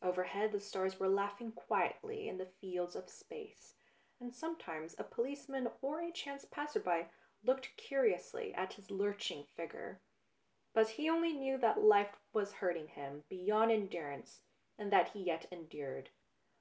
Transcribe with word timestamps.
Overhead 0.00 0.52
the 0.52 0.60
stars 0.60 1.00
were 1.00 1.08
laughing 1.08 1.50
quietly 1.50 2.28
in 2.28 2.38
the 2.38 2.46
fields 2.46 2.94
of 2.94 3.08
space, 3.10 3.74
and 4.20 4.32
sometimes 4.32 4.94
a 4.96 5.02
policeman 5.02 5.68
or 5.82 6.00
a 6.00 6.12
chance 6.12 6.44
passer 6.44 6.78
by 6.78 7.08
looked 7.42 7.76
curiously 7.76 8.54
at 8.54 8.74
his 8.74 8.86
BLUE 8.86 8.98
BLOOD 8.98 9.18
243 9.18 9.34
lurching 9.34 9.54
figure, 9.56 10.00
but 10.72 10.90
he 10.90 11.10
only 11.10 11.32
knew 11.32 11.58
that 11.58 11.82
life 11.82 12.16
was 12.32 12.52
hurting 12.52 12.86
him 12.86 13.24
beyond 13.28 13.72
endurance, 13.72 14.40
and 14.78 14.92
that 14.92 15.08
he 15.08 15.22
yet 15.24 15.46
endured. 15.50 16.10